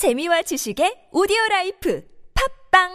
재미와 0.00 0.40
지식의 0.40 1.12
오디오 1.12 1.36
라이프 1.50 2.02
팝빵 2.72 2.88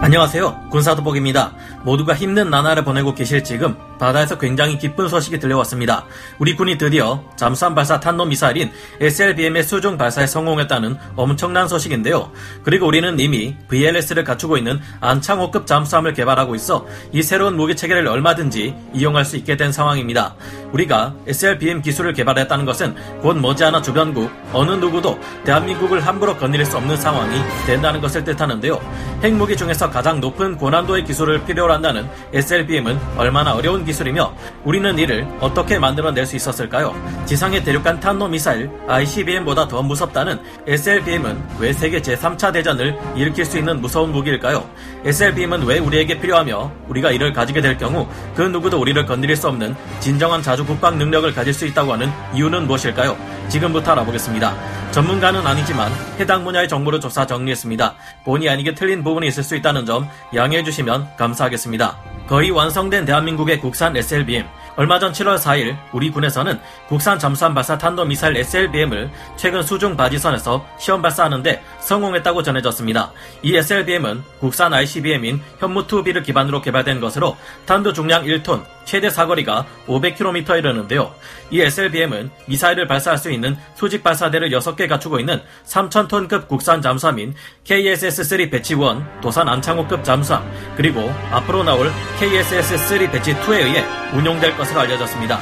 안녕하세요. 0.00 0.70
군사도복입니다. 0.70 1.54
모두가 1.84 2.14
힘든 2.14 2.48
나날을 2.48 2.82
보내고 2.82 3.14
계실 3.14 3.44
지금 3.44 3.76
바다에서 3.98 4.38
굉장히 4.38 4.78
기쁜 4.78 5.08
소식이 5.08 5.38
들려왔습니다. 5.38 6.04
우리 6.38 6.54
군이 6.54 6.78
드디어 6.78 7.24
잠수함 7.36 7.74
발사 7.74 7.98
탄도 7.98 8.26
미사일인 8.26 8.70
SLBM의 9.00 9.62
수중 9.62 9.96
발사에 9.96 10.26
성공했다는 10.26 10.96
엄청난 11.16 11.68
소식인데요. 11.68 12.30
그리고 12.62 12.86
우리는 12.86 13.18
이미 13.18 13.56
VLS를 13.68 14.24
갖추고 14.24 14.56
있는 14.56 14.80
안창호급 15.00 15.66
잠수함을 15.66 16.12
개발하고 16.12 16.54
있어 16.54 16.86
이 17.12 17.22
새로운 17.22 17.56
무기 17.56 17.74
체계를 17.74 18.06
얼마든지 18.06 18.74
이용할 18.92 19.24
수 19.24 19.36
있게 19.36 19.56
된 19.56 19.72
상황입니다. 19.72 20.34
우리가 20.72 21.14
SLBM 21.26 21.82
기술을 21.82 22.12
개발했다는 22.12 22.64
것은 22.64 22.94
곧 23.20 23.38
머지않아 23.38 23.82
주변국 23.82 24.30
어느 24.52 24.72
누구도 24.72 25.18
대한민국을 25.44 26.06
함부로 26.06 26.36
건드릴 26.36 26.66
수 26.66 26.76
없는 26.76 26.96
상황이 26.96 27.40
된다는 27.66 28.00
것을 28.00 28.24
뜻하는데요. 28.24 28.80
핵무기 29.22 29.56
중에서 29.56 29.90
가장 29.90 30.20
높은 30.20 30.56
고난도의 30.56 31.04
기술을 31.04 31.44
필요로 31.44 31.72
한다는 31.72 32.08
SLBM은 32.32 32.98
얼마나 33.16 33.54
어려운 33.54 33.84
기술이며 33.86 34.34
우리는 34.64 34.98
이를 34.98 35.26
어떻게 35.40 35.78
만들어낼 35.78 36.26
수 36.26 36.36
있었을까요? 36.36 36.94
지상에 37.24 37.62
대륙간 37.62 38.00
탄도미사일 38.00 38.70
ICBM보다 38.86 39.66
더 39.66 39.82
무섭다는 39.82 40.38
SLBM은 40.66 41.42
왜 41.58 41.72
세계 41.72 42.02
제3차 42.02 42.52
대전을 42.52 42.98
일으킬 43.16 43.46
수 43.46 43.56
있는 43.56 43.80
무서운 43.80 44.12
무기일까요? 44.12 44.68
SLBM은 45.04 45.64
왜 45.64 45.78
우리에게 45.78 46.20
필요하며 46.20 46.72
우리가 46.88 47.12
이를 47.12 47.32
가지게 47.32 47.62
될 47.62 47.78
경우 47.78 48.06
그 48.34 48.42
누구도 48.42 48.78
우리를 48.78 49.06
건드릴 49.06 49.36
수 49.36 49.48
없는 49.48 49.74
진정한 50.00 50.42
자주 50.42 50.66
국방 50.66 50.98
능력을 50.98 51.32
가질 51.32 51.54
수 51.54 51.64
있다고 51.64 51.94
하는 51.94 52.10
이유는 52.34 52.66
무엇일까요? 52.66 53.16
지금부터 53.48 53.92
알아보겠습니다. 53.92 54.54
전문가는 54.90 55.46
아니지만 55.46 55.92
해당 56.18 56.44
분야의 56.44 56.68
정보를 56.68 57.00
조사 57.00 57.26
정리했습니다. 57.26 57.94
본의 58.24 58.48
아니게 58.48 58.74
틀린 58.74 59.04
부분이 59.04 59.26
있을 59.28 59.42
수 59.42 59.54
있다는 59.54 59.86
점 59.86 60.08
양해해 60.34 60.64
주시면 60.64 61.16
감사하겠습니다. 61.16 62.15
거의 62.26 62.50
완성된 62.50 63.04
대한민국의 63.04 63.60
국산 63.60 63.96
SLBM. 63.96 64.46
얼마 64.74 64.98
전 64.98 65.12
7월 65.12 65.38
4일 65.38 65.76
우리 65.92 66.10
군에서는 66.10 66.60
국산 66.88 67.18
잠수함 67.18 67.54
발사 67.54 67.78
탄도 67.78 68.04
미사일 68.04 68.36
SLBM을 68.36 69.10
최근 69.36 69.62
수중 69.62 69.96
바지선에서 69.96 70.66
시험 70.78 71.00
발사하는데 71.00 71.62
성공했다고 71.80 72.42
전해졌습니다. 72.42 73.12
이 73.42 73.56
SLBM은 73.56 74.22
국산 74.40 74.74
ICBM인 74.74 75.40
현무2B를 75.60 76.24
기반으로 76.24 76.60
개발된 76.60 77.00
것으로 77.00 77.36
탄도 77.64 77.92
중량 77.92 78.24
1톤, 78.24 78.64
최대 78.86 79.10
사거리가 79.10 79.66
500km에 79.86 80.58
이르는데요. 80.58 81.14
이 81.50 81.60
SLBM은 81.60 82.30
미사일을 82.46 82.86
발사할 82.86 83.18
수 83.18 83.30
있는 83.30 83.56
수직 83.74 84.02
발사대를 84.02 84.48
6개 84.50 84.88
갖추고 84.88 85.20
있는 85.20 85.42
3,000톤급 85.66 86.48
국산 86.48 86.80
잠수함인 86.80 87.34
KSS-3 87.64 88.50
배치 88.50 88.72
1, 88.74 88.80
도산 89.20 89.48
안창호급 89.48 90.02
잠수함, 90.02 90.50
그리고 90.76 91.12
앞으로 91.30 91.64
나올 91.64 91.92
KSS-3 92.18 93.12
배치 93.12 93.34
2에 93.34 93.52
의해 93.52 93.84
운용될 94.14 94.56
것으로 94.56 94.80
알려졌습니다. 94.80 95.38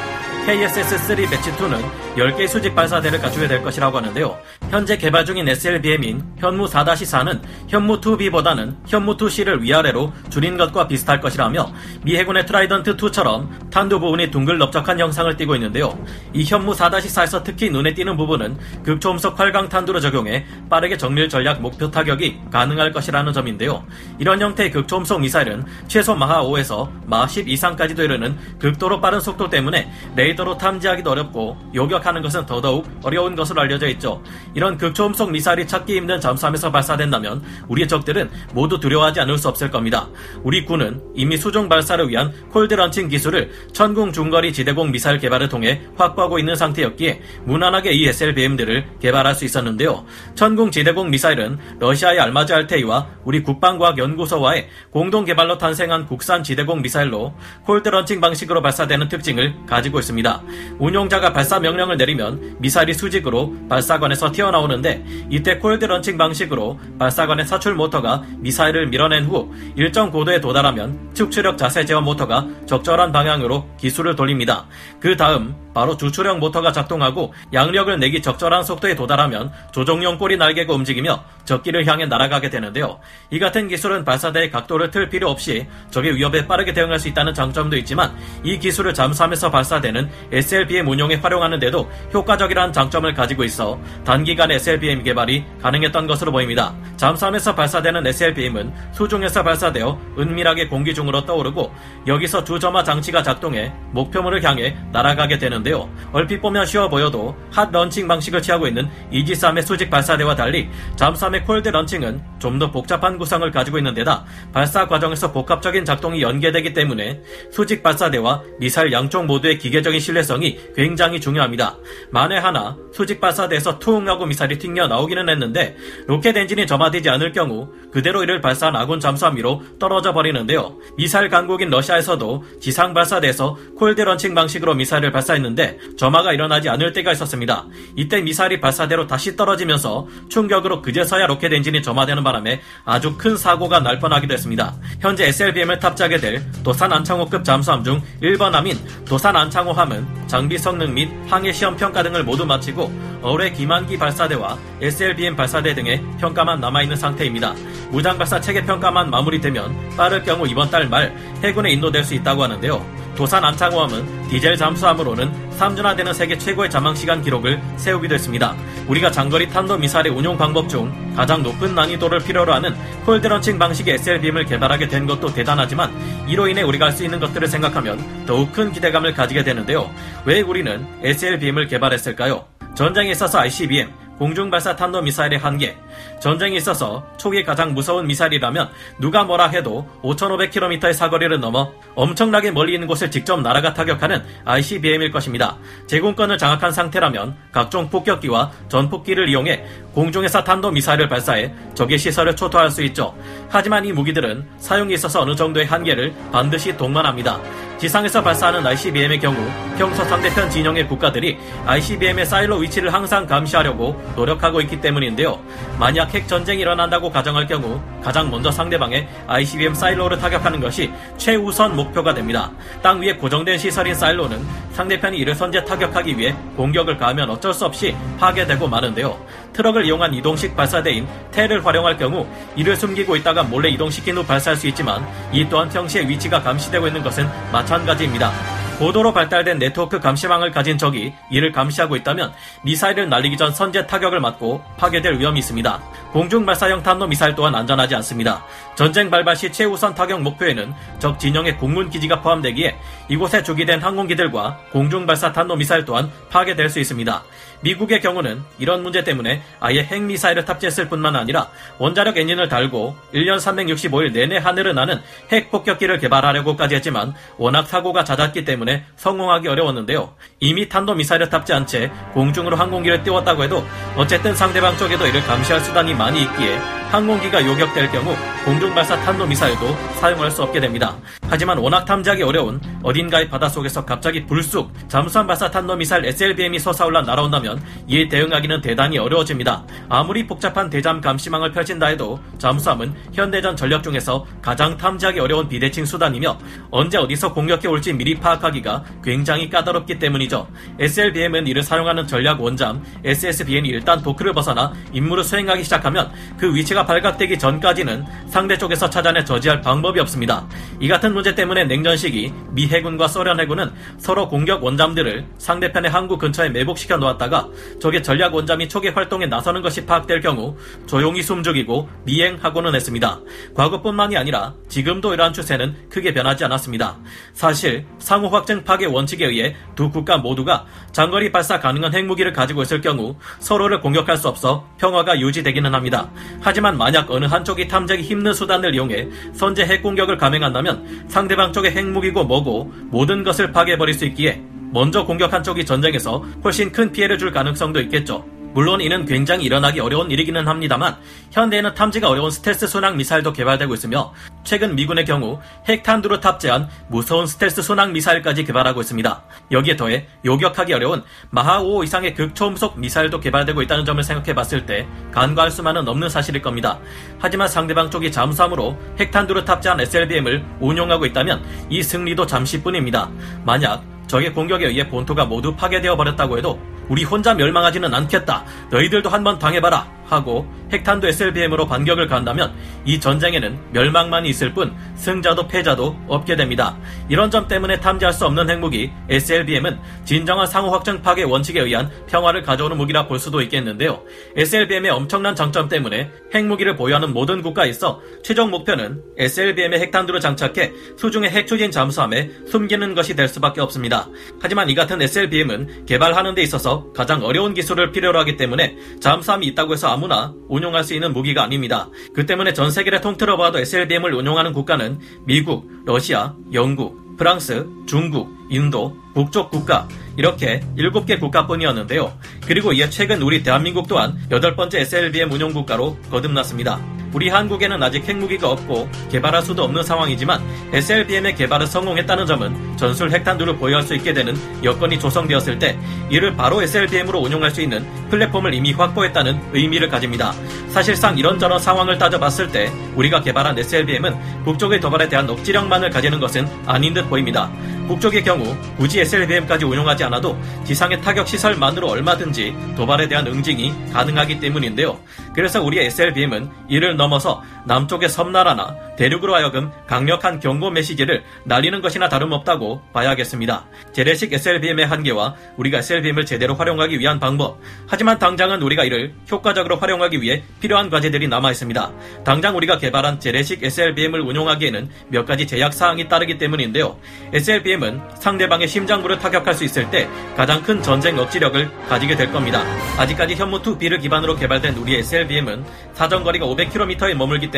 KSS-3 0.46 1.26
배치2는 1.26 1.82
10개 2.16 2.46
수직 2.46 2.74
발사대를 2.74 3.18
갖추게 3.18 3.48
될 3.48 3.62
것이라고 3.62 3.96
하는데요. 3.96 4.38
현재 4.70 4.96
개발 4.96 5.24
중인 5.24 5.48
SLBM인 5.48 6.22
현무 6.38 6.66
4-4는 6.66 7.40
현무 7.68 8.00
2B보다는 8.00 8.74
현무 8.86 9.16
2C를 9.16 9.60
위아래로 9.60 10.12
줄인 10.30 10.56
것과 10.56 10.88
비슷할 10.88 11.20
것이라며 11.20 11.72
미 12.02 12.16
해군의 12.16 12.44
트라이던트 12.46 12.96
2처럼 12.96 13.70
탄도 13.70 14.00
부분이 14.00 14.30
둥글 14.30 14.58
넓적한 14.58 14.98
형상을 14.98 15.36
띠고 15.36 15.54
있는데요. 15.56 15.96
이 16.32 16.44
현무 16.44 16.72
4-4에서 16.72 17.44
특히 17.44 17.70
눈에 17.70 17.94
띄는 17.94 18.16
부분은 18.16 18.56
극초음속 18.82 19.38
활강 19.38 19.68
탄두를 19.68 20.00
적용해 20.00 20.44
빠르게 20.68 20.96
정밀 20.96 21.28
전략 21.28 21.60
목표 21.60 21.90
타격이 21.90 22.40
가능할 22.50 22.90
것이라는 22.92 23.32
점인데요. 23.32 23.84
이런 24.18 24.40
형태의 24.40 24.72
극초음속 24.72 25.20
미사일은 25.20 25.64
최소 25.86 26.16
마하 26.16 26.42
5에서 26.42 26.90
마하 27.06 27.28
10 27.28 27.48
이상까지도 27.48 28.02
이르는 28.02 28.36
극도로 28.58 29.00
빠른 29.00 29.20
속도 29.20 29.48
때문에 29.48 29.90
레이더로 30.16 30.58
탐지하기도 30.58 31.10
어렵고 31.10 31.56
요격하는 31.74 32.22
것은 32.22 32.46
더더욱 32.46 32.88
어려운 33.02 33.36
것으로 33.36 33.60
알려져 33.60 33.88
있죠. 33.88 34.22
이런 34.54 34.78
극초음속 34.78 35.32
미사일이 35.32 35.66
찾기 35.66 35.96
힘든 35.96 36.20
잠수함에서 36.20 36.70
발사된다면 36.70 37.42
우리의 37.68 37.88
적들은 37.88 38.30
모두 38.52 38.78
두려워하지 38.78 39.20
않을 39.20 39.36
수 39.38 39.48
없을 39.48 39.70
겁니다. 39.70 40.08
우리 40.42 40.64
군은 40.64 41.02
이미 41.14 41.36
수중 41.36 41.68
발사를 41.68 42.08
위한 42.08 42.32
cold 42.50 42.74
launching 42.74 43.08
기술을 43.08 43.50
천궁 43.72 44.12
중거리 44.12 44.52
지대공 44.52 44.92
미사일 44.92 45.18
개발을 45.18 45.48
통해 45.48 45.82
확보하고 45.96 46.38
있는 46.38 46.54
상태였기에 46.56 47.20
무난하게 47.44 47.92
이 47.92 48.06
SLBM들을 48.08 48.98
개발할 49.00 49.34
수 49.34 49.44
있었는데요. 49.44 50.04
천궁 50.34 50.70
지대공 50.70 51.10
미사일은 51.10 51.58
러시아의 51.80 52.20
알마즈 52.20 52.52
안테이와 52.52 53.08
우리 53.24 53.42
국방과학연구소와의 53.42 54.68
공동 54.90 55.24
개발로 55.24 55.58
탄생한 55.58 56.06
국산 56.06 56.42
지대공 56.42 56.82
미사일로 56.82 57.34
cold 57.64 57.88
launching 57.88 58.20
방식으로 58.20 58.62
발사되는 58.62 59.08
특징을 59.08 59.54
가지고 59.66 59.98
있습니다. 59.98 60.42
운용자가 60.78 61.32
발사 61.32 61.58
명령을 61.58 61.96
내리면 61.96 62.56
미사일이 62.58 62.94
수직으로 62.94 63.54
발사관에서 63.68 64.30
튀어 64.32 64.43
나오는데 64.50 65.04
이때 65.30 65.58
cold 65.58 65.84
launching 65.84 66.18
방식으로 66.18 66.78
발사관의 66.98 67.46
사출 67.46 67.74
모터가 67.74 68.24
미사일을 68.38 68.88
밀어낸 68.88 69.24
후 69.24 69.52
일정 69.76 70.10
고도에 70.10 70.40
도달하면 70.40 71.10
측추력 71.14 71.58
자세 71.58 71.84
제어 71.84 72.00
모터가 72.00 72.46
적절한 72.66 73.12
방향으로 73.12 73.66
기수를 73.78 74.16
돌립니다. 74.16 74.66
그 75.00 75.16
다음 75.16 75.54
바로 75.74 75.96
주추력 75.96 76.38
모터가 76.38 76.72
작동하고 76.72 77.34
양력을 77.52 77.98
내기 77.98 78.22
적절한 78.22 78.62
속도에 78.64 78.94
도달하면 78.94 79.52
조종용 79.72 80.16
꼬리 80.16 80.36
날개가 80.36 80.72
움직이며 80.72 81.24
적기를 81.44 81.86
향해 81.86 82.06
날아가게 82.06 82.48
되는데요. 82.48 83.00
이 83.30 83.38
같은 83.38 83.68
기술은 83.68 84.04
발사대의 84.04 84.50
각도를 84.50 84.90
틀 84.90 85.08
필요 85.08 85.28
없이 85.28 85.66
적의 85.90 86.14
위협에 86.14 86.46
빠르게 86.46 86.72
대응할 86.72 86.98
수 86.98 87.08
있다는 87.08 87.34
장점도 87.34 87.76
있지만 87.78 88.16
이 88.44 88.58
기술을 88.58 88.94
잠수함에서 88.94 89.50
발사되는 89.50 90.08
SLBM 90.32 90.88
운용에 90.88 91.16
활용하는 91.16 91.58
데도 91.58 91.90
효과적이라는 92.14 92.72
장점을 92.72 93.12
가지고 93.12 93.44
있어 93.44 93.78
단기 94.04 94.33
간에 94.34 94.54
SLBM 94.54 95.02
개발이 95.02 95.44
가능했던 95.60 96.06
것으로 96.06 96.32
보입니다. 96.32 96.74
잠수함에서 96.96 97.54
발사되는 97.54 98.06
SLBM은 98.06 98.72
수중에서 98.92 99.42
발사되어 99.42 100.00
은밀하게 100.18 100.68
공기 100.68 100.94
중으로 100.94 101.24
떠오르고 101.26 101.72
여기서 102.06 102.44
주점화 102.44 102.82
장치가 102.84 103.22
작동해 103.22 103.72
목표물을 103.92 104.42
향해 104.42 104.76
날아가게 104.92 105.38
되는데요. 105.38 105.88
얼핏 106.12 106.40
보면 106.40 106.64
쉬워 106.66 106.88
보여도 106.88 107.36
핫 107.52 107.70
런칭 107.70 108.08
방식을 108.08 108.40
취하고 108.40 108.66
있는 108.66 108.88
이지스함의 109.10 109.62
수직 109.64 109.90
발사대와 109.90 110.34
달리 110.34 110.70
잠수함의 110.96 111.44
cold 111.44 111.68
launching은 111.68 112.22
좀 112.38 112.54
더 112.58 112.70
복잡한 112.70 113.18
구성을 113.18 113.50
가지고 113.50 113.78
있는 113.78 113.94
데다 113.94 114.24
발사 114.52 114.86
과정에서 114.86 115.32
복합적인 115.32 115.84
작동이 115.84 116.22
연계되기 116.22 116.72
때문에 116.72 117.20
수직 117.50 117.82
발사대와 117.82 118.42
미사일 118.58 118.92
양쪽 118.92 119.26
모두의 119.26 119.58
기계적인 119.58 119.98
신뢰성이 119.98 120.58
굉장히 120.76 121.20
중요합니다. 121.20 121.76
만에 122.10 122.38
하나 122.38 122.76
수직 122.92 123.20
발사대에서 123.20 123.80
퉁 123.80 124.08
하고 124.08 124.23
미사일이 124.26 124.58
튕겨 124.58 124.86
나오기는 124.86 125.28
했는데 125.28 125.76
로켓 126.06 126.36
엔진이 126.36 126.66
점화되지 126.66 127.08
않을 127.10 127.32
경우 127.32 127.68
그대로 127.90 128.22
이를 128.22 128.40
발사한 128.40 128.76
아군 128.76 129.00
잠수함 129.00 129.36
위로 129.36 129.62
떨어져 129.78 130.12
버리는데요. 130.12 130.76
미사일 130.96 131.28
강국인 131.28 131.70
러시아에서도 131.70 132.44
지상 132.60 132.94
발사대에서 132.94 133.56
cold 133.76 134.00
launching 134.00 134.34
방식으로 134.34 134.74
미사일을 134.74 135.12
발사했는데 135.12 135.78
점화가 135.96 136.32
일어나지 136.32 136.68
않을 136.68 136.92
때가 136.92 137.12
있었습니다. 137.12 137.66
이때 137.96 138.20
미사일이 138.20 138.60
발사대로 138.60 139.06
다시 139.06 139.36
떨어지면서 139.36 140.06
충격으로 140.28 140.82
그제서야 140.82 141.26
로켓 141.26 141.52
엔진이 141.52 141.82
점화되는 141.82 142.22
바람에 142.22 142.60
아주 142.84 143.16
큰 143.16 143.36
사고가 143.36 143.80
날 143.80 143.98
뻔하기도 143.98 144.32
했습니다. 144.32 144.74
현재 145.00 145.26
SLBM을 145.26 145.78
탑재하게 145.78 146.18
될 146.18 146.42
도산 146.62 146.92
안창호급 146.92 147.44
잠수함 147.44 147.82
중 147.82 148.00
1번함인 148.22 149.04
도산 149.04 149.36
안창호함은 149.36 150.28
장비 150.28 150.58
성능 150.58 150.94
및 150.94 151.10
항해 151.28 151.52
시험 151.52 151.76
평가 151.76 152.02
등을 152.02 152.24
모두 152.24 152.46
마치고 152.46 152.92
올해 153.22 153.50
기만기 153.50 153.98
발사 153.98 154.13
대와 154.14 154.56
SLBM 154.80 155.34
발사대 155.36 155.74
등의 155.74 156.00
평가만 156.20 156.60
남아있는 156.60 156.96
상태입니다. 156.96 157.54
무장 157.90 158.16
발사 158.16 158.40
체계 158.40 158.62
평가만 158.64 159.10
마무리되면 159.10 159.96
빠를 159.96 160.22
경우 160.22 160.46
이번 160.46 160.70
달 160.70 160.88
말 160.88 161.14
해군에 161.42 161.72
인도될 161.72 162.04
수 162.04 162.14
있다고 162.14 162.44
하는데요. 162.44 163.04
도산 163.16 163.44
안창호함은 163.44 164.28
디젤 164.28 164.56
잠수함으로는 164.56 165.32
3주나 165.56 165.80
되는 165.80 166.12
세계 166.14 166.36
최고의 166.36 166.68
잠항 166.68 166.94
시간 166.96 167.22
기록을 167.22 167.60
세우기도 167.76 168.14
했습니다. 168.14 168.56
우리가 168.88 169.10
장거리 169.12 169.48
탄도 169.48 169.78
미사일의 169.78 170.12
운용 170.12 170.36
방법 170.36 170.68
중 170.68 170.92
가장 171.14 171.42
높은 171.42 171.74
난이도를 171.76 172.18
필요로 172.20 172.52
하는 172.52 172.74
cold 173.04 173.26
launching 173.28 173.58
방식의 173.58 173.94
SLBM을 173.94 174.46
개발하게 174.46 174.88
된 174.88 175.06
것도 175.06 175.32
대단하지만 175.32 175.92
이로 176.26 176.48
인해 176.48 176.62
우리가 176.62 176.86
할 176.86 176.92
수 176.94 177.04
있는 177.04 177.18
것들을 177.20 177.46
생각하면 177.48 178.24
더욱 178.26 178.52
큰 178.52 178.72
기대감을 178.72 179.14
가지게 179.14 179.42
되는데요. 179.44 179.90
왜 180.24 180.40
우리는 180.40 180.84
SLBM을 181.02 181.66
개발했을까요? 181.68 182.44
전장에 182.74 183.10
있어서 183.12 183.38
ICBM, 183.38 183.88
공중 184.18 184.50
발사 184.50 184.76
탄도 184.76 185.02
미사일의 185.02 185.38
한계. 185.38 185.76
전쟁에 186.20 186.56
있어서 186.56 187.06
초기 187.16 187.44
가장 187.44 187.74
무서운 187.74 188.06
미사일이라면 188.06 188.70
누가 188.98 189.24
뭐라 189.24 189.48
해도 189.48 189.86
5,500km의 190.02 190.92
사거리를 190.92 191.38
넘어 191.40 191.72
엄청나게 191.94 192.50
멀리 192.50 192.74
있는 192.74 192.86
곳을 192.86 193.10
직접 193.10 193.40
날아가 193.40 193.74
타격하는 193.74 194.22
ICBM일 194.44 195.10
것입니다. 195.10 195.56
제공권을 195.86 196.38
장악한 196.38 196.72
상태라면 196.72 197.36
각종 197.52 197.88
폭격기와 197.90 198.50
전폭기를 198.68 199.28
이용해 199.28 199.64
공중에서 199.94 200.42
탄도 200.44 200.70
미사일을 200.72 201.08
발사해 201.08 201.52
적의 201.74 201.98
시설을 201.98 202.34
초토할 202.36 202.70
수 202.70 202.82
있죠. 202.84 203.14
하지만 203.48 203.84
이 203.84 203.92
무기들은 203.92 204.46
사용에 204.58 204.94
있어서 204.94 205.20
어느 205.20 205.36
정도의 205.36 205.66
한계를 205.66 206.14
반드시 206.32 206.76
동반합니다. 206.76 207.40
지상에서 207.78 208.22
발사하는 208.22 208.66
ICBM의 208.66 209.20
경우 209.20 209.36
평소 209.76 210.04
상대편 210.04 210.48
진영의 210.48 210.88
국가들이 210.88 211.36
ICBM의 211.66 212.24
사일로 212.24 212.56
위치를 212.56 212.92
항상 212.92 213.26
감시하려고 213.26 214.00
노력하고 214.16 214.60
있기 214.62 214.80
때문인데요. 214.80 215.38
만약 215.84 216.14
핵 216.14 216.26
전쟁이 216.26 216.62
일어난다고 216.62 217.10
가정할 217.10 217.46
경우 217.46 217.78
가장 218.02 218.30
먼저 218.30 218.50
상대방의 218.50 219.06
ICBM 219.26 219.74
사일로를 219.74 220.16
타격하는 220.16 220.58
것이 220.58 220.90
최우선 221.18 221.76
목표가 221.76 222.14
됩니다. 222.14 222.50
땅 222.80 223.02
위에 223.02 223.14
고정된 223.16 223.58
시설인 223.58 223.94
사일로는 223.94 224.42
상대편이 224.72 225.18
이를 225.18 225.34
선제 225.34 225.62
타격하기 225.62 226.16
위해 226.16 226.34
공격을 226.56 226.96
가하면 226.96 227.28
어쩔 227.28 227.52
수 227.52 227.66
없이 227.66 227.94
파괴되고 228.18 228.66
마는데요. 228.66 229.22
트럭을 229.52 229.84
이용한 229.84 230.14
이동식 230.14 230.56
발사대인 230.56 231.06
텔을 231.32 231.66
활용할 231.66 231.98
경우 231.98 232.26
이를 232.56 232.76
숨기고 232.76 233.16
있다가 233.16 233.42
몰래 233.42 233.68
이동시킨 233.68 234.16
후 234.16 234.24
발사할 234.24 234.56
수 234.56 234.66
있지만 234.68 235.06
이 235.34 235.46
또한 235.50 235.68
평시에 235.68 236.08
위치가 236.08 236.40
감시되고 236.40 236.86
있는 236.86 237.02
것은 237.02 237.28
마찬가지입니다. 237.52 238.63
고도로 238.78 239.12
발달된 239.12 239.60
네트워크 239.60 240.00
감시망을 240.00 240.50
가진 240.50 240.76
적이 240.76 241.14
이를 241.30 241.52
감시하고 241.52 241.94
있다면 241.96 242.32
미사일을 242.62 243.08
날리기 243.08 243.36
전 243.36 243.52
선제 243.52 243.86
타격을 243.86 244.18
맞고 244.18 244.62
파괴될 244.76 245.18
위험이 245.18 245.38
있습니다. 245.38 245.80
공중 246.12 246.44
발사형 246.44 246.82
탄도 246.82 247.06
미사일 247.06 247.34
또한 247.34 247.54
안전하지 247.54 247.94
않습니다. 247.96 248.44
전쟁 248.74 249.10
발발 249.10 249.36
시 249.36 249.50
최우선 249.50 249.94
타격 249.94 250.22
목표에는 250.22 250.72
적 250.98 251.18
진영의 251.18 251.56
공군 251.58 251.88
기지가 251.88 252.20
포함되기에 252.20 252.76
이곳에 253.08 253.42
조기된 253.42 253.80
항공기들과 253.80 254.58
공중 254.72 255.06
발사 255.06 255.32
탄도 255.32 255.56
미사일 255.56 255.84
또한 255.84 256.10
파괴될 256.30 256.68
수 256.68 256.80
있습니다. 256.80 257.22
미국의 257.60 258.00
경우는 258.00 258.42
이런 258.58 258.82
문제 258.82 259.02
때문에 259.02 259.42
아예 259.58 259.82
핵미사일을 259.82 260.44
탑재했을 260.44 260.88
뿐만 260.88 261.16
아니라 261.16 261.48
원자력 261.78 262.16
엔진을 262.18 262.48
달고 262.48 262.96
1년 263.14 263.38
365일 263.38 264.12
내내 264.12 264.36
하늘을 264.36 264.74
나는 264.74 265.00
핵폭격기를 265.32 265.98
개발하려고까지 265.98 266.74
했지만 266.74 267.14
워낙 267.38 267.66
사고가 267.66 268.04
잦았기 268.04 268.44
때문에 268.44 268.63
성공하기 268.96 269.48
어려웠는데요. 269.48 270.14
이미 270.40 270.68
탄도미사일을 270.68 271.28
탑재한 271.28 271.66
채 271.66 271.90
공중으로 272.12 272.56
항공기를 272.56 273.02
띄웠다고 273.02 273.44
해도 273.44 273.64
어쨌든 273.96 274.34
상대방 274.34 274.76
쪽에도 274.76 275.06
이를 275.06 275.22
감시할 275.22 275.60
수단이 275.60 275.94
많이 275.94 276.22
있기에 276.22 276.58
항공기가 276.90 277.44
요격될 277.44 277.90
경우 277.90 278.14
공중발사 278.44 278.96
탄도미사일도 279.00 279.66
사용할 279.98 280.30
수 280.30 280.44
없게 280.44 280.60
됩니다. 280.60 280.96
하지만 281.28 281.58
워낙 281.58 281.84
탐지하기 281.84 282.22
어려운 282.22 282.60
어딘가의 282.84 283.28
바닷속에서 283.28 283.84
갑자기 283.84 284.24
불쑥 284.26 284.70
잠수함 284.88 285.26
발사 285.26 285.50
탄도미사일 285.50 286.04
SLBM이 286.04 286.60
솟아올라 286.60 287.02
날아온다면 287.02 287.60
이에 287.88 288.06
대응하기는 288.08 288.60
대단히 288.60 288.98
어려워집니다. 288.98 289.64
아무리 289.88 290.24
복잡한 290.24 290.70
대잠 290.70 291.00
감시망을 291.00 291.50
펼친다 291.50 291.86
해도 291.86 292.20
잠수함은 292.38 292.94
현대전 293.12 293.56
전력 293.56 293.82
중에서 293.82 294.24
가장 294.40 294.76
탐지하기 294.76 295.18
어려운 295.18 295.48
비대칭 295.48 295.84
수단이며 295.84 296.38
언제 296.70 296.98
어디서 296.98 297.32
공격해 297.32 297.66
올지 297.66 297.92
미리 297.92 298.14
파악하기 298.14 298.53
가 298.62 298.84
굉장히 299.02 299.50
까다롭기 299.50 299.98
때문이죠. 299.98 300.48
SLBM은 300.78 301.46
이를 301.46 301.62
사용하는 301.62 302.06
전략 302.06 302.40
원잠 302.40 302.82
SSBN이 303.04 303.68
일단 303.68 304.02
도크를 304.02 304.32
벗어나 304.32 304.72
임무를 304.92 305.24
수행하기 305.24 305.64
시작하면 305.64 306.10
그 306.38 306.54
위치가 306.54 306.84
발각되기 306.84 307.38
전까지는 307.38 308.04
상대 308.28 308.56
쪽에서 308.56 308.88
찾아내 308.90 309.24
저지할 309.24 309.60
방법이 309.60 310.00
없습니다. 310.00 310.46
이 310.80 310.88
같은 310.88 311.14
문제 311.14 311.34
때문에 311.34 311.64
냉전 311.64 311.96
시기 311.96 312.32
미 312.50 312.66
해군과 312.66 313.08
소련 313.08 313.40
해군은 313.40 313.72
서로 313.98 314.28
공격 314.28 314.62
원잠들을 314.62 315.26
상대편의 315.38 315.90
항구 315.90 316.18
근처에 316.18 316.48
매복시켜 316.50 316.96
놓았다가 316.96 317.48
적의 317.80 318.02
전략 318.02 318.34
원잠이 318.34 318.68
초기 318.68 318.88
활동에 318.88 319.26
나서는 319.26 319.62
것이 319.62 319.86
파악될 319.86 320.20
경우 320.20 320.56
조용히 320.86 321.22
숨죽이고 321.22 321.88
미행하고는 322.04 322.74
했습니다. 322.74 323.20
과거뿐만이 323.54 324.16
아니라 324.16 324.54
지금도 324.68 325.14
이러한 325.14 325.32
추세는 325.32 325.88
크게 325.90 326.12
변하지 326.12 326.44
않았습니다. 326.44 326.98
사실 327.32 327.86
상호 327.98 328.28
확증 328.44 328.62
파괴 328.62 328.84
원칙에 328.84 329.24
의해 329.24 329.56
두 329.74 329.90
국가 329.90 330.18
모두가 330.18 330.66
장거리 330.92 331.32
발사 331.32 331.58
가능한 331.58 331.94
핵무기를 331.94 332.32
가지고 332.32 332.62
있을 332.62 332.82
경우 332.82 333.16
서로를 333.38 333.80
공격할 333.80 334.18
수 334.18 334.28
없어 334.28 334.68
평화가 334.78 335.18
유지되기는 335.18 335.74
합니다. 335.74 336.10
하지만 336.40 336.76
만약 336.76 337.10
어느 337.10 337.24
한쪽이 337.24 337.66
탐지하기 337.66 338.02
힘든 338.02 338.34
수단을 338.34 338.74
이용해 338.74 339.08
선제 339.32 339.64
핵공격을 339.64 340.18
감행한다면 340.18 341.06
상대방 341.08 341.52
쪽의 341.52 341.72
핵무기고 341.72 342.24
뭐고 342.24 342.70
모든 342.90 343.24
것을 343.24 343.50
파괴해버릴 343.50 343.94
수 343.94 344.04
있기에 344.04 344.42
먼저 344.70 345.04
공격한 345.04 345.42
쪽이 345.42 345.64
전쟁에서 345.64 346.22
훨씬 346.44 346.70
큰 346.70 346.92
피해를 346.92 347.16
줄 347.16 347.32
가능성도 347.32 347.80
있겠죠. 347.82 348.26
물론 348.54 348.80
이는 348.80 349.04
굉장히 349.04 349.44
일어나기 349.44 349.80
어려운 349.80 350.12
일이기는 350.12 350.46
합니다만 350.46 350.96
현대에는 351.32 351.74
탐지가 351.74 352.08
어려운 352.08 352.30
스텔스 352.30 352.68
순항 352.68 352.96
미사일도 352.96 353.32
개발되고 353.32 353.74
있으며 353.74 354.14
최근 354.44 354.76
미군의 354.76 355.04
경우 355.04 355.40
핵탄두로 355.68 356.20
탑재한 356.20 356.68
무서운 356.88 357.26
스텔스 357.26 357.62
순항 357.62 357.92
미사일까지 357.92 358.44
개발하고 358.44 358.80
있습니다. 358.80 359.24
여기에 359.50 359.76
더해 359.76 360.06
요격하기 360.24 360.72
어려운 360.72 361.02
마하 361.30 361.60
5 361.60 361.82
이상의 361.82 362.14
극초음속 362.14 362.78
미사일도 362.78 363.18
개발되고 363.18 363.60
있다는 363.62 363.84
점을 363.84 364.00
생각해 364.00 364.34
봤을 364.34 364.64
때 364.64 364.86
간과할 365.10 365.50
수만은 365.50 365.88
없는 365.88 366.08
사실일 366.08 366.40
겁니다. 366.40 366.78
하지만 367.18 367.48
상대방 367.48 367.90
쪽이 367.90 368.12
잠수함으로 368.12 368.78
핵탄두로 369.00 369.44
탑재한 369.44 369.80
SLBM을 369.80 370.44
운용하고 370.60 371.06
있다면 371.06 371.44
이 371.70 371.82
승리도 371.82 372.26
잠시뿐입니다. 372.26 373.10
만약 373.44 373.82
적의 374.06 374.32
공격에 374.32 374.66
의해 374.66 374.88
본토가 374.88 375.24
모두 375.24 375.56
파괴되어 375.56 375.96
버렸다고 375.96 376.38
해도 376.38 376.60
우리 376.88 377.04
혼자 377.04 377.34
멸망하지는 377.34 377.92
않겠다. 377.94 378.44
너희들도 378.70 379.08
한번 379.08 379.38
당해봐라. 379.38 379.86
하고 380.06 380.46
핵탄두 380.72 381.06
SLBM으로 381.06 381.66
반격을 381.66 382.08
가한다면 382.08 382.54
이 382.84 382.98
전쟁에는 383.00 383.58
멸망만 383.72 384.26
있을 384.26 384.52
뿐 384.52 384.74
승자도 384.96 385.48
패자도 385.48 385.96
없게 386.08 386.36
됩니다. 386.36 386.76
이런 387.08 387.30
점 387.30 387.48
때문에 387.48 387.80
탐지할 387.80 388.12
수 388.12 388.26
없는 388.26 388.50
핵무기 388.50 388.90
SLBM은 389.08 389.78
진정한 390.04 390.46
상호 390.46 390.70
확정 390.70 391.00
파괴 391.02 391.22
원칙에 391.22 391.60
의한 391.60 391.90
평화를 392.06 392.42
가져오는 392.42 392.76
무기라 392.76 393.06
볼 393.06 393.18
수도 393.18 393.40
있겠는데요. 393.42 394.02
SLBM의 394.36 394.90
엄청난 394.90 395.34
장점 395.34 395.68
때문에 395.68 396.10
핵무기를 396.34 396.76
보유하는 396.76 397.12
모든 397.12 397.42
국가에 397.42 397.68
있어 397.70 398.00
최종 398.22 398.50
목표는 398.50 399.02
SLBM의 399.16 399.80
핵탄두를 399.80 400.20
장착해 400.20 400.72
수중의 400.96 401.30
핵추진 401.30 401.70
잠수함에 401.70 402.30
숨기는 402.46 402.94
것이 402.94 403.14
될 403.14 403.28
수밖에 403.28 403.60
없습니다. 403.60 404.08
하지만 404.40 404.68
이 404.68 404.74
같은 404.74 405.00
SLBM은 405.00 405.86
개발하는 405.86 406.34
데 406.34 406.42
있어서 406.42 406.92
가장 406.92 407.24
어려운 407.24 407.54
기술을 407.54 407.92
필요로 407.92 408.18
하기 408.20 408.36
때문에 408.36 408.76
잠수함이 409.00 409.46
있다고 409.48 409.74
해서 409.74 409.93
아무나 409.94 410.34
운용할 410.48 410.84
수 410.84 410.92
있는 410.94 411.12
무기가 411.12 411.44
아닙니다. 411.44 411.88
그 412.12 412.26
때문에 412.26 412.52
전 412.52 412.70
세계를 412.70 413.00
통틀어 413.00 413.36
봐도 413.36 413.58
SLBM을 413.58 414.12
운용하는 414.12 414.52
국가는 414.52 414.98
미국, 415.24 415.70
러시아, 415.86 416.34
영국, 416.52 417.16
프랑스, 417.16 417.66
중국, 417.86 418.28
인도, 418.50 418.96
북쪽 419.14 419.50
국가 419.50 419.88
이렇게 420.16 420.60
7개 420.76 421.20
국가뿐이었는데요. 421.20 422.12
그리고 422.46 422.72
이에 422.72 422.90
최근 422.90 423.22
우리 423.22 423.42
대한민국 423.42 423.86
또한 423.88 424.18
8번째 424.30 424.74
SLBM 424.80 425.30
운용 425.30 425.52
국가로 425.52 425.96
거듭났습니다. 426.10 426.93
우리 427.14 427.28
한국에는 427.28 427.80
아직 427.80 428.06
핵무기가 428.06 428.50
없고 428.50 428.88
개발할 429.10 429.40
수도 429.42 429.62
없는 429.62 429.84
상황이지만 429.84 430.42
SLBM의 430.72 431.36
개발을 431.36 431.68
성공했다는 431.68 432.26
점은 432.26 432.76
전술 432.76 433.12
핵탄두를 433.12 433.56
보유할 433.56 433.84
수 433.84 433.94
있게 433.94 434.12
되는 434.12 434.36
여건이 434.64 434.98
조성되었을 434.98 435.60
때 435.60 435.78
이를 436.10 436.34
바로 436.34 436.60
SLBM으로 436.60 437.20
운용할 437.20 437.52
수 437.52 437.62
있는 437.62 437.86
플랫폼을 438.10 438.52
이미 438.52 438.72
확보했다는 438.72 439.40
의미를 439.52 439.88
가집니다. 439.88 440.32
사실상 440.68 441.16
이런저런 441.16 441.60
상황을 441.60 441.98
따져봤을 441.98 442.48
때 442.48 442.70
우리가 442.96 443.22
개발한 443.22 443.56
SLBM은 443.56 444.42
북쪽의 444.44 444.80
도발에 444.80 445.08
대한 445.08 445.30
억지력만을 445.30 445.90
가지는 445.90 446.18
것은 446.18 446.48
아닌 446.66 446.92
듯 446.92 447.08
보입니다. 447.08 447.48
북쪽의 447.86 448.24
경우 448.24 448.56
굳이 448.76 449.00
SLBM까지 449.00 449.64
운용하지 449.64 450.04
않아도 450.04 450.36
지상의 450.64 451.00
타격 451.02 451.28
시설만으로 451.28 451.88
얼마든지 451.88 452.54
도발에 452.76 453.06
대한 453.06 453.26
응징이 453.26 453.92
가능하기 453.92 454.40
때문인데요. 454.40 454.98
그래서 455.34 455.62
우리의 455.62 455.86
SLBM은 455.86 456.50
이를 456.68 456.96
넘어서 456.96 457.42
남쪽의 457.64 458.08
섬나라나 458.08 458.76
대륙으로 458.96 459.34
하여금 459.34 459.70
강력한 459.86 460.38
경고 460.38 460.70
메시지를 460.70 461.24
날리는 461.44 461.80
것이나 461.80 462.08
다름없다고 462.08 462.82
봐야겠습니다. 462.92 463.66
재래식 463.92 464.32
SLBM의 464.32 464.86
한계와 464.86 465.34
우리가 465.56 465.78
SLBM을 465.78 466.26
제대로 466.26 466.54
활용하기 466.54 466.98
위한 466.98 467.18
방법. 467.18 467.58
하지만 467.88 468.18
당장은 468.18 468.62
우리가 468.62 468.84
이를 468.84 469.14
효과적으로 469.30 469.76
활용하기 469.76 470.22
위해 470.22 470.42
필요한 470.60 470.90
과제들이 470.90 471.28
남아 471.28 471.50
있습니다. 471.50 471.92
당장 472.24 472.56
우리가 472.56 472.78
개발한 472.78 473.18
재래식 473.18 473.64
SLBM을 473.64 474.20
운용하기에는 474.20 474.88
몇 475.08 475.24
가지 475.24 475.46
제약 475.46 475.72
사항이 475.72 476.08
따르기 476.08 476.38
때문인데요. 476.38 476.96
SLBM은 477.32 478.00
상대방의 478.20 478.68
심장부를 478.68 479.18
타격할 479.18 479.54
수 479.54 479.64
있을 479.64 479.90
때 479.90 480.08
가장 480.36 480.62
큰 480.62 480.82
전쟁 480.82 481.18
억지력을 481.18 481.70
가지게 481.88 482.16
될 482.16 482.30
겁니다. 482.30 482.62
아직까지 482.98 483.34
현무2B를 483.34 484.00
기반으로 484.00 484.36
개발된 484.36 484.76
우리 484.76 484.96
SLBM은 484.96 485.64
사정거리가 485.94 486.46
500km에 486.46 487.14
머물기 487.14 487.50
때문에 487.50 487.53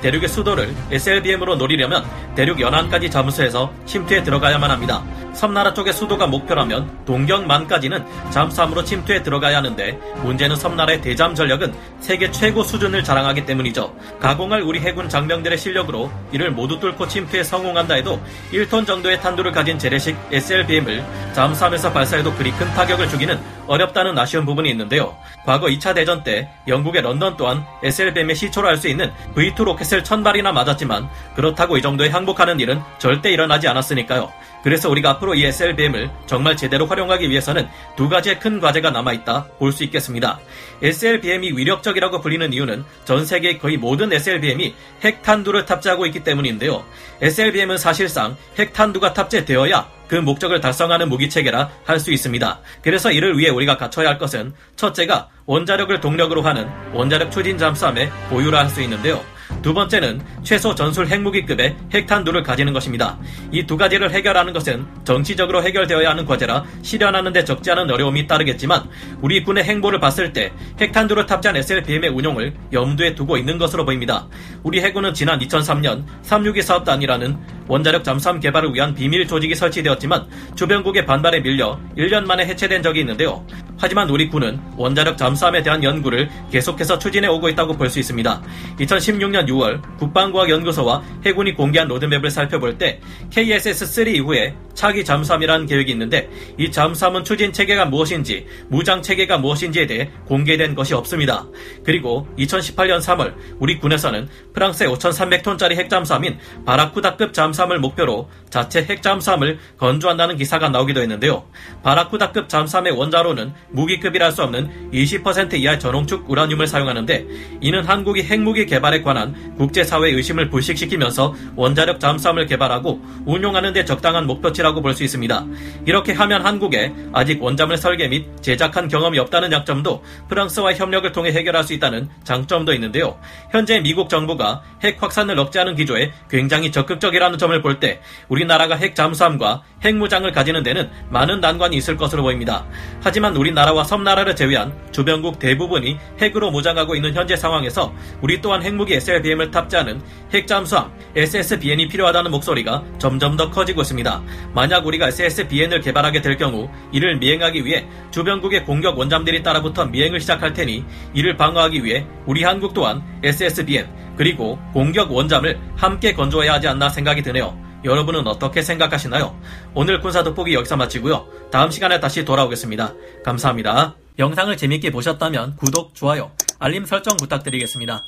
대륙의 0.00 0.28
수도를 0.28 0.74
SLBM으로 0.90 1.56
노리려면 1.56 2.04
대륙 2.34 2.60
연안까지 2.60 3.10
잠수해서 3.10 3.72
침투에 3.86 4.22
들어가야만 4.22 4.70
합니다. 4.70 5.02
섬나라 5.34 5.72
쪽의 5.72 5.92
수도가 5.92 6.26
목표라면 6.26 7.04
동경만까지는 7.04 8.04
잠수함으로 8.30 8.82
침투에 8.82 9.22
들어가야 9.22 9.58
하는데 9.58 9.92
문제는 10.22 10.56
섬나라의 10.56 11.00
대잠 11.00 11.34
전력은 11.34 11.72
세계 12.00 12.30
최고 12.30 12.64
수준을 12.64 13.04
자랑하기 13.04 13.46
때문이죠. 13.46 13.94
가공할 14.18 14.62
우리 14.62 14.80
해군 14.80 15.08
장병들의 15.08 15.56
실력으로 15.56 16.10
이를 16.32 16.50
모두 16.50 16.80
뚫고 16.80 17.06
침투에 17.06 17.44
성공한다 17.44 17.94
해도 17.94 18.20
1톤 18.52 18.86
정도의 18.86 19.20
탄두를 19.20 19.52
가진 19.52 19.78
재래식 19.78 20.16
SLBM을 20.32 21.04
잠수함에서 21.32 21.92
발사해도 21.92 22.34
그리 22.34 22.50
큰 22.52 22.66
타격을 22.74 23.08
주기는 23.08 23.38
어렵다는 23.66 24.18
아쉬운 24.18 24.44
부분이 24.44 24.70
있는데요. 24.70 25.16
과거 25.44 25.66
2차 25.66 25.94
대전 25.94 26.24
때 26.24 26.50
영국의 26.66 27.02
런던 27.02 27.36
또한 27.36 27.64
SLBM의 27.82 28.34
시초를 28.34 28.68
할수 28.70 28.88
있는 28.88 29.12
V2 29.34 29.64
로켓을 29.64 30.02
천 30.04 30.22
발이나 30.22 30.52
맞았지만 30.52 31.08
그렇다고 31.36 31.76
이 31.76 31.82
정도에 31.82 32.08
항복하는 32.08 32.58
일은 32.60 32.80
절대 32.98 33.30
일어나지 33.30 33.68
않았으니까요. 33.68 34.32
그래서 34.62 34.90
우리가 34.90 35.10
앞으로 35.10 35.34
이 35.34 35.44
SLBM을 35.44 36.10
정말 36.26 36.56
제대로 36.56 36.86
활용하기 36.86 37.30
위해서는 37.30 37.68
두 37.96 38.08
가지의 38.08 38.40
큰 38.40 38.58
과제가 38.60 38.90
남아있다 38.90 39.46
볼 39.58 39.72
수 39.72 39.84
있겠습니다. 39.84 40.40
SLBM이 40.82 41.52
위력적이라고 41.52 42.20
불리는 42.20 42.52
이유는 42.52 42.84
전 43.04 43.24
세계의 43.24 43.58
거의 43.58 43.76
모든 43.76 44.12
SLBM이 44.12 44.74
핵탄두를 45.04 45.66
탑재하고 45.66 46.06
있기 46.06 46.24
때문인데요. 46.24 46.84
SLBM은 47.20 47.78
사실상 47.78 48.36
핵탄두가 48.58 49.12
탑재되어야 49.12 49.97
그 50.08 50.16
목적을 50.16 50.60
달성하는 50.60 51.08
무기 51.08 51.28
체계라 51.28 51.70
할 51.84 51.98
수 51.98 52.12
있습니다. 52.12 52.60
그래서 52.82 53.10
이를 53.10 53.36
위해 53.36 53.50
우리가 53.50 53.76
갖춰야 53.76 54.08
할 54.08 54.18
것은 54.18 54.54
첫째가 54.76 55.28
원자력을 55.46 56.00
동력으로 56.00 56.42
하는 56.42 56.68
원자력 56.94 57.30
추진 57.30 57.58
잠수함의 57.58 58.10
보유라 58.30 58.60
할 58.60 58.68
수 58.70 58.80
있는데요. 58.82 59.20
두 59.62 59.74
번째는 59.74 60.20
최소 60.42 60.74
전술 60.74 61.06
핵무기급의 61.08 61.76
핵탄두를 61.92 62.42
가지는 62.42 62.72
것입니다. 62.72 63.18
이 63.52 63.66
두 63.68 63.76
가지를 63.76 64.10
해결하는 64.12 64.52
것은 64.54 64.86
정치적으로 65.04 65.62
해결되어야 65.62 66.08
하는 66.10 66.24
과제라 66.24 66.64
실현하는 66.82 67.32
데 67.34 67.44
적지 67.44 67.70
않은 67.72 67.90
어려움이 67.90 68.26
따르겠지만 68.26 68.88
우리 69.20 69.42
군의 69.44 69.64
행보를 69.64 70.00
봤을 70.00 70.32
때 70.32 70.52
핵탄두를 70.80 71.26
탑재한 71.26 71.56
SLBM의 71.56 72.10
운용을 72.10 72.54
염두에 72.72 73.14
두고 73.14 73.36
있는 73.36 73.58
것으로 73.58 73.84
보입니다. 73.84 74.26
우리 74.62 74.80
해군은 74.80 75.12
지난 75.12 75.38
2003년 75.40 76.04
362 76.22 76.62
사업단이라는 76.62 77.36
원자력 77.66 78.04
잠수함 78.04 78.40
개발을 78.40 78.72
위한 78.72 78.94
비밀 78.94 79.26
조직이 79.26 79.54
설치되었지만 79.54 80.26
주변국의 80.54 81.04
반발에 81.04 81.40
밀려 81.42 81.78
1년 81.98 82.24
만에 82.24 82.46
해체된 82.46 82.82
적이 82.82 83.00
있는데요. 83.00 83.44
하지만 83.80 84.08
우리 84.08 84.28
군은 84.28 84.58
원자력 84.76 85.18
잠수함에 85.18 85.62
대한 85.62 85.84
연구를 85.84 86.30
계속해서 86.50 86.98
추진해 86.98 87.28
오고 87.28 87.48
있다고 87.50 87.74
볼 87.76 87.88
수 87.88 87.98
있습니다. 87.98 88.42
2016년 88.80 89.47
6월 89.48 89.98
국방과학연구소와 89.98 91.02
해군이 91.26 91.54
공개한 91.54 91.88
로드맵을 91.88 92.30
살펴볼 92.30 92.78
때 92.78 93.00
KSS-3 93.30 94.14
이후에 94.14 94.54
차기 94.74 95.04
잠수함이라는 95.04 95.66
계획이 95.66 95.92
있는데 95.92 96.30
이 96.56 96.70
잠수함은 96.70 97.24
추진 97.24 97.52
체계가 97.52 97.86
무엇인지 97.86 98.46
무장 98.68 99.02
체계가 99.02 99.38
무엇인지에 99.38 99.86
대해 99.86 100.10
공개된 100.26 100.74
것이 100.74 100.94
없습니다. 100.94 101.46
그리고 101.84 102.28
2018년 102.38 103.00
3월 103.00 103.34
우리 103.58 103.78
군에서는 103.78 104.28
프랑스의 104.54 104.88
5,300톤짜리 104.90 105.76
핵잠수함인 105.76 106.38
바라쿠다급 106.64 107.34
잠수함을 107.34 107.80
목표로 107.80 108.30
자체 108.50 108.84
핵잠수함을 108.84 109.58
건조한다는 109.78 110.36
기사가 110.36 110.68
나오기도 110.68 111.00
했는데요. 111.00 111.44
바라쿠다급 111.82 112.48
잠수함의 112.48 112.92
원자로는 112.92 113.52
무기급이라 113.70 114.26
할 114.26 114.38
수 114.38 114.42
없는 114.44 114.90
20% 114.92 115.54
이하의 115.54 115.80
전홍축 115.80 116.30
우라늄을 116.30 116.66
사용하는데 116.66 117.26
이는 117.60 117.84
한국이 117.84 118.22
핵무기 118.22 118.66
개발에 118.66 119.02
관한 119.02 119.34
국제사회의 119.56 120.14
의심을 120.14 120.50
불식시키면서 120.50 121.34
원자력 121.56 121.98
잠수함을 122.00 122.46
개발하고 122.46 123.00
운용하는 123.26 123.72
데 123.72 123.84
적당한 123.84 124.26
목표치라고 124.26 124.82
볼 124.82 124.88
수 124.94 125.04
있습니다. 125.04 125.46
이렇게 125.86 126.12
하면 126.12 126.44
한국에 126.44 126.92
아직 127.12 127.42
원잠을 127.42 127.76
설계 127.76 128.08
및 128.08 128.26
제작한 128.40 128.88
경험이 128.88 129.18
없다는 129.18 129.52
약점도 129.52 130.02
프랑스와 130.28 130.74
협력을 130.74 131.12
통해 131.12 131.30
해결할 131.30 131.62
수 131.62 131.72
있다는 131.74 132.08
장점도 132.24 132.72
있는데요. 132.74 133.18
현재 133.50 133.80
미국 133.80 134.08
정부가 134.08 134.62
핵 134.82 135.00
확산을 135.02 135.38
억제하는 135.38 135.74
기조에 135.76 136.12
굉장히 136.30 136.72
적극적이라는 136.72 137.38
점을 137.38 137.60
볼 137.62 137.78
때 137.80 138.00
우리나라가 138.28 138.74
핵 138.74 138.96
잠수함과 138.96 139.62
핵무장을 139.84 140.30
가지는 140.32 140.62
데는 140.64 140.90
많은 141.10 141.40
난관이 141.40 141.76
있을 141.76 141.96
것으로 141.96 142.22
보입니다. 142.22 142.66
하지만 143.00 143.36
우리나라와 143.36 143.84
섬나라를 143.84 144.34
제외한 144.34 144.72
주변국 144.90 145.38
대부분이 145.38 145.96
핵으로 146.20 146.50
무장하고 146.50 146.96
있는 146.96 147.14
현재 147.14 147.36
상황에서 147.36 147.92
우리 148.20 148.40
또한 148.40 148.62
핵무기 148.62 148.94
SLBM을 149.28 149.50
탑재하는 149.50 150.00
핵잠수함 150.32 150.92
SSBN이 151.14 151.88
필요하다는 151.88 152.30
목소리가 152.30 152.82
점점 152.98 153.36
더 153.36 153.50
커지고 153.50 153.82
있습니다. 153.82 154.22
만약 154.54 154.86
우리가 154.86 155.08
SSBN을 155.08 155.80
개발하게 155.80 156.22
될 156.22 156.36
경우 156.36 156.68
이를 156.92 157.18
미행하기 157.18 157.64
위해 157.64 157.86
주변국의 158.10 158.64
공격 158.64 158.98
원잠들이 158.98 159.42
따라붙어 159.42 159.86
미행을 159.86 160.20
시작할 160.20 160.52
테니 160.52 160.84
이를 161.14 161.36
방어하기 161.36 161.84
위해 161.84 162.06
우리 162.26 162.44
한국 162.44 162.74
또한 162.74 163.02
SSBN 163.22 163.88
그리고 164.16 164.58
공격 164.72 165.12
원잠을 165.12 165.58
함께 165.76 166.12
건조해야 166.14 166.54
하지 166.54 166.68
않나 166.68 166.88
생각이 166.88 167.22
드네요. 167.22 167.56
여러분은 167.84 168.26
어떻게 168.26 168.62
생각하시나요? 168.62 169.38
오늘 169.74 170.00
군사 170.00 170.24
돋보기 170.24 170.52
여기서 170.54 170.76
마치고요. 170.76 171.26
다음 171.52 171.70
시간에 171.70 172.00
다시 172.00 172.24
돌아오겠습니다. 172.24 172.94
감사합니다. 173.24 173.94
영상을 174.18 174.56
재밌게 174.56 174.90
보셨다면 174.90 175.54
구독, 175.56 175.94
좋아요, 175.94 176.32
알림 176.58 176.84
설정 176.84 177.16
부탁드리겠습니다. 177.16 178.02